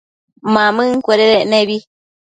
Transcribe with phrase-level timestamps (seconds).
[0.53, 1.77] Mamëncuededec nebi